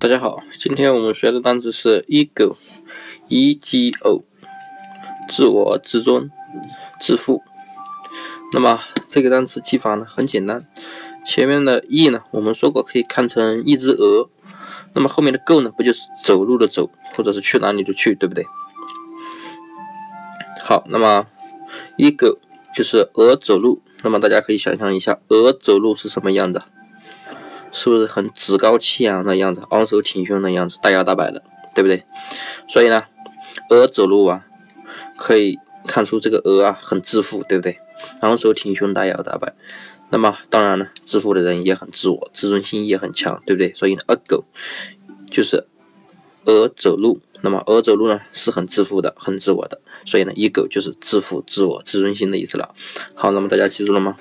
[0.00, 4.24] 大家好，今天我们学的单词是 ego，e g o，
[5.28, 6.30] 自我、自尊、
[6.98, 7.42] 自负。
[8.54, 10.66] 那么这个单词记法呢很简单，
[11.26, 14.30] 前面的 e 呢我们说过可以看成一只鹅，
[14.94, 18.46] 那么后面的 go 呢不就是走路的走，或者是去哪里的去，对不对？
[20.64, 21.26] 好，那么
[21.98, 22.38] ego
[22.74, 26.62] 就是鹅走路，那么大家可以想象一下鹅走路是什么样子？
[27.82, 31.42] 是不是很趾高气扬的样子，昂首挺胸的样子，大摇大摆的，
[31.74, 32.04] 对不对？
[32.68, 33.04] 所以呢，
[33.70, 34.44] 鹅走路啊，
[35.16, 35.56] 可以
[35.86, 37.78] 看出这个鹅啊很自负，对不对？
[38.20, 39.54] 昂首挺胸，大摇大摆。
[40.10, 43.72] 那么当然呢，自负的人也很自我，自尊心也很强，对不对？
[43.72, 44.44] 所以呢，a go
[45.30, 45.66] 就是
[46.44, 47.20] 鹅走路。
[47.40, 49.80] 那么鹅走路呢是很自负的，很自我的。
[50.04, 52.74] 所以呢一狗就是自负、自我、自尊心的意思了。
[53.14, 54.18] 好，那么大家记住了吗？